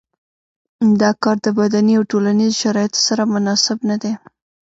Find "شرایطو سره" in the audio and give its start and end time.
2.61-3.23